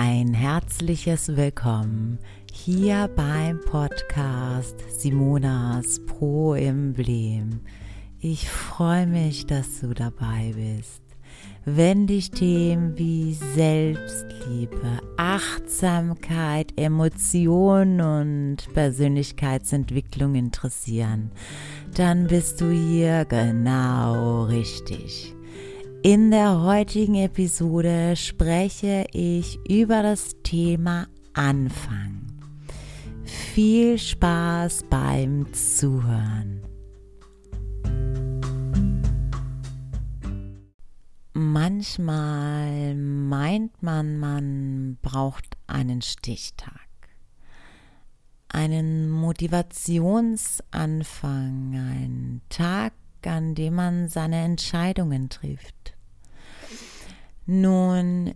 [0.00, 2.20] Ein herzliches Willkommen
[2.52, 7.62] hier beim Podcast Simonas Pro Emblem.
[8.20, 11.02] Ich freue mich, dass du dabei bist.
[11.64, 21.32] Wenn dich Themen wie Selbstliebe, Achtsamkeit, Emotionen und Persönlichkeitsentwicklung interessieren,
[21.96, 25.34] dann bist du hier genau richtig.
[26.04, 32.24] In der heutigen Episode spreche ich über das Thema Anfang.
[33.24, 36.62] Viel Spaß beim Zuhören.
[41.32, 46.86] Manchmal meint man, man braucht einen Stichtag,
[48.48, 52.92] einen Motivationsanfang, einen Tag,
[53.26, 55.94] an dem man seine Entscheidungen trifft.
[57.46, 58.34] Nun,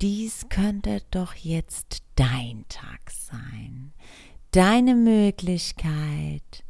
[0.00, 3.92] dies könnte doch jetzt dein Tag sein,
[4.50, 6.64] deine Möglichkeit,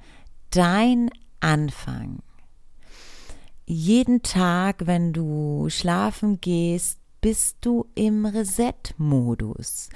[0.50, 1.10] dein
[1.40, 2.20] Anfang.
[3.66, 9.88] Jeden Tag, wenn du schlafen gehst, bist du im Reset-Modus.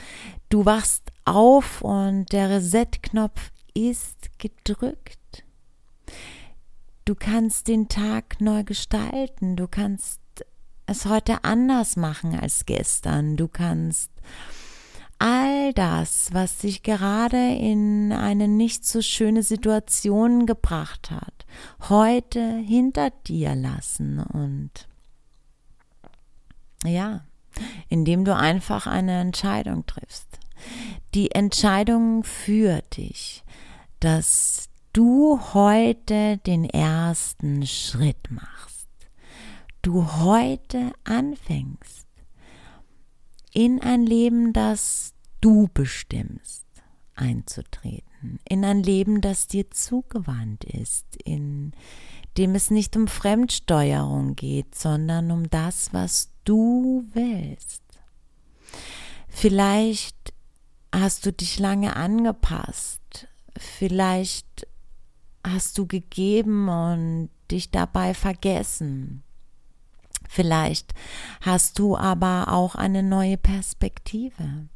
[0.49, 5.45] Du wachst auf und der Reset-Knopf ist gedrückt.
[7.09, 10.21] Du kannst den Tag neu gestalten, du kannst
[10.85, 13.39] es heute anders machen als gestern.
[13.39, 14.11] Du kannst
[15.19, 21.47] all das, was dich gerade in eine nicht so schöne Situation gebracht hat,
[21.89, 24.87] heute hinter dir lassen und
[26.85, 27.25] ja,
[27.89, 30.41] indem du einfach eine Entscheidung triffst.
[31.15, 33.45] Die Entscheidung für dich,
[33.99, 38.69] dass du heute den ersten Schritt machst
[39.83, 42.07] du heute anfängst
[43.53, 46.67] in ein Leben, das du bestimmst,
[47.15, 51.73] einzutreten, in ein Leben, das dir zugewandt ist, in
[52.37, 57.83] dem es nicht um Fremdsteuerung geht, sondern um das, was du willst.
[59.29, 60.35] Vielleicht
[60.93, 63.27] hast du dich lange angepasst,
[63.57, 64.67] vielleicht
[65.45, 69.23] hast du gegeben und dich dabei vergessen.
[70.29, 70.93] Vielleicht
[71.41, 74.69] hast du aber auch eine neue Perspektive.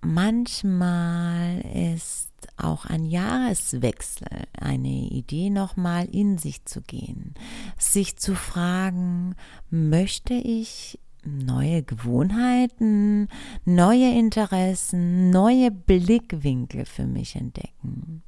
[0.00, 7.34] Manchmal ist auch ein Jahreswechsel eine Idee, nochmal in sich zu gehen,
[7.78, 9.34] sich zu fragen,
[9.68, 13.28] möchte ich neue Gewohnheiten,
[13.64, 18.22] neue Interessen, neue Blickwinkel für mich entdecken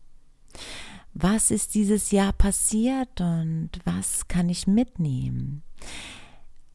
[1.15, 5.63] was ist dieses Jahr passiert und was kann ich mitnehmen?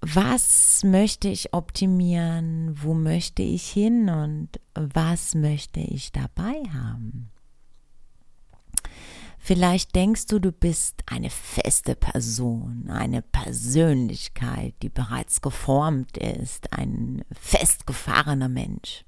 [0.01, 2.75] Was möchte ich optimieren?
[2.81, 7.29] Wo möchte ich hin und was möchte ich dabei haben?
[9.45, 17.25] Vielleicht denkst du, du bist eine feste Person, eine Persönlichkeit, die bereits geformt ist, ein
[17.31, 19.03] festgefahrener Mensch.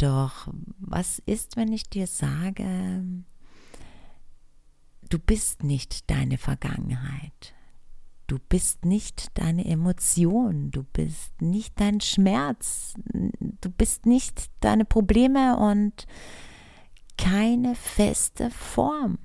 [0.00, 3.02] Doch was ist, wenn ich dir sage,
[5.10, 7.52] Du bist nicht deine Vergangenheit.
[8.28, 10.70] Du bist nicht deine Emotion.
[10.70, 12.94] Du bist nicht dein Schmerz.
[13.60, 16.06] Du bist nicht deine Probleme und
[17.18, 19.18] keine feste Form.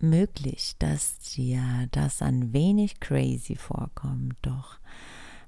[0.00, 4.80] Möglich, dass dir das ein wenig crazy vorkommt, doch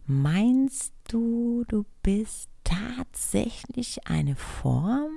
[0.07, 5.11] meinst du, du bist tatsächlich eine Form?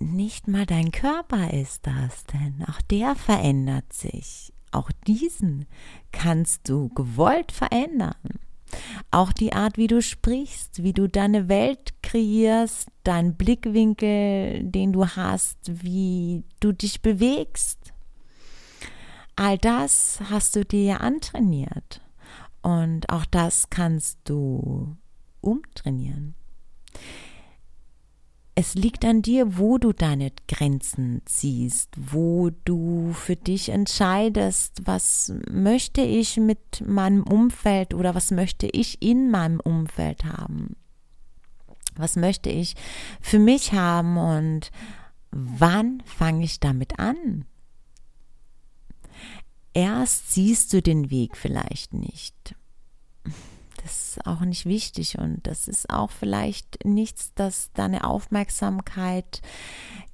[0.00, 4.52] nicht mal dein Körper ist das, denn auch der verändert sich.
[4.72, 5.66] Auch diesen
[6.12, 8.14] kannst du gewollt verändern.
[9.10, 15.06] Auch die Art, wie du sprichst, wie du deine Welt kreierst, dein Blickwinkel, den du
[15.06, 17.92] hast, wie du dich bewegst.
[19.34, 22.00] All das hast du dir ja antrainiert.
[22.62, 24.96] Und auch das kannst du
[25.40, 26.34] umtrainieren.
[28.54, 35.32] Es liegt an dir, wo du deine Grenzen ziehst, wo du für dich entscheidest, was
[35.50, 40.76] möchte ich mit meinem Umfeld oder was möchte ich in meinem Umfeld haben.
[41.96, 42.76] Was möchte ich
[43.20, 44.70] für mich haben und
[45.30, 47.46] wann fange ich damit an?
[49.72, 52.54] Erst siehst du den Weg vielleicht nicht
[53.82, 59.40] das ist auch nicht wichtig und das ist auch vielleicht nichts, das deine Aufmerksamkeit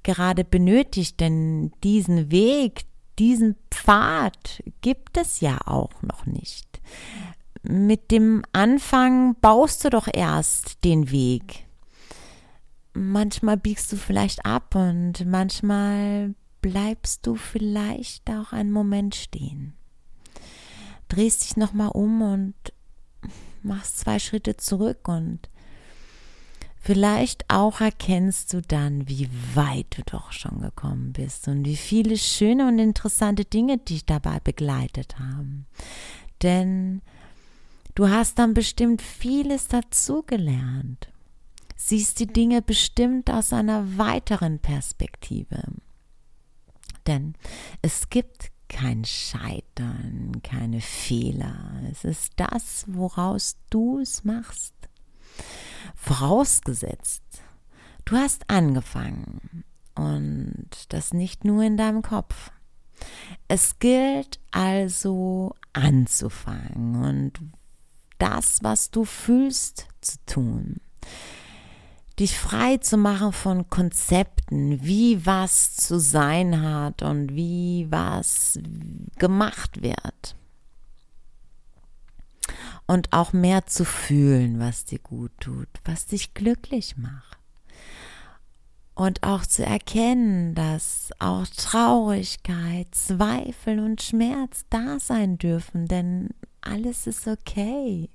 [0.03, 2.85] gerade benötigt, denn diesen Weg,
[3.19, 6.65] diesen Pfad gibt es ja auch noch nicht.
[7.63, 11.65] Mit dem Anfang baust du doch erst den Weg.
[12.93, 16.33] Manchmal biegst du vielleicht ab und manchmal
[16.69, 19.73] bleibst du vielleicht auch einen Moment stehen.
[21.07, 22.55] Drehst dich nochmal um und
[23.63, 25.49] machst zwei Schritte zurück und
[26.79, 32.17] Vielleicht auch erkennst du dann, wie weit du doch schon gekommen bist und wie viele
[32.17, 35.65] schöne und interessante Dinge dich dabei begleitet haben.
[36.43, 37.01] Denn
[37.93, 41.09] du hast dann bestimmt vieles dazugelernt.
[41.75, 45.61] Siehst die Dinge bestimmt aus einer weiteren Perspektive.
[47.07, 47.33] Denn
[47.81, 51.81] es gibt kein Scheitern, keine Fehler.
[51.89, 54.73] Es ist das, woraus du es machst.
[55.95, 57.23] Vorausgesetzt,
[58.05, 59.63] du hast angefangen
[59.95, 62.51] und das nicht nur in deinem Kopf.
[63.47, 67.39] Es gilt also anzufangen und
[68.17, 70.81] das, was du fühlst, zu tun.
[72.19, 78.59] Dich frei zu machen von Konzepten, wie was zu sein hat und wie was
[79.17, 80.35] gemacht wird
[82.87, 87.37] und auch mehr zu fühlen, was dir gut tut, was dich glücklich macht.
[88.95, 96.29] Und auch zu erkennen, dass auch Traurigkeit, Zweifel und Schmerz da sein dürfen, denn
[96.61, 98.09] alles ist okay,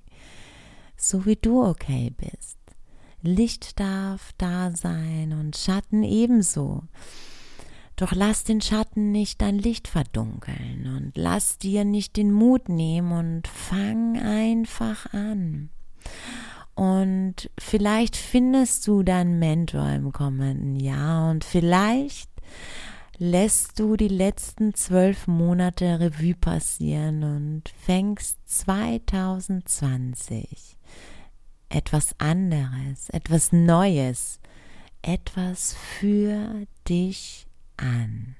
[0.97, 2.57] so wie du okay bist.
[3.23, 6.83] Licht darf da sein und Schatten ebenso.
[7.95, 13.13] Doch lass den Schatten nicht dein Licht verdunkeln und lass dir nicht den Mut nehmen
[13.13, 15.69] und fang einfach an.
[16.75, 22.29] Und vielleicht findest du deinen Mentor im kommenden Jahr und vielleicht
[23.19, 30.77] lässt du die letzten zwölf Monate Revue passieren und fängst 2020
[31.73, 34.39] etwas anderes, etwas Neues,
[35.01, 37.47] etwas für dich
[37.77, 38.35] an.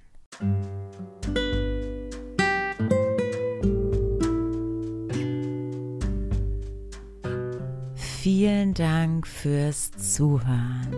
[7.95, 10.93] Vielen Dank fürs Zuhören.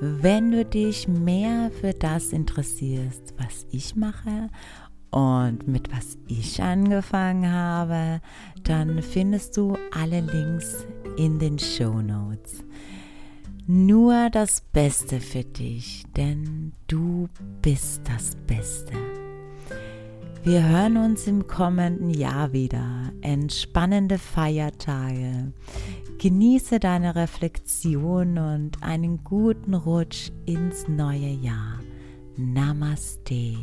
[0.00, 4.50] Wenn du dich mehr für das interessierst, was ich mache
[5.10, 8.20] und mit was ich angefangen habe,
[8.62, 10.86] dann findest du alle Links
[11.16, 12.64] in den Show Notes
[13.68, 17.28] nur das Beste für dich, denn du
[17.62, 18.92] bist das Beste.
[20.44, 23.10] Wir hören uns im kommenden Jahr wieder.
[23.22, 25.52] Entspannende Feiertage.
[26.18, 31.80] Genieße deine Reflexion und einen guten Rutsch ins neue Jahr.
[32.36, 33.56] Namaste.